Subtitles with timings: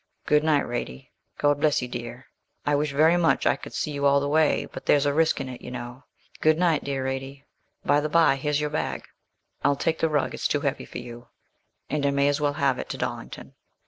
[0.25, 2.25] Good night, Radie; God bless you, dear.
[2.65, 5.39] I wish very much I could see you all the way, but there's a risk
[5.39, 6.05] in it, you know.
[6.39, 7.43] Good night, dear Radie.
[7.85, 9.05] By the bye, here's your bag;
[9.63, 11.27] I'll take the rug, it's too heavy for you,
[11.87, 13.53] and I may as well have it to Dollington.'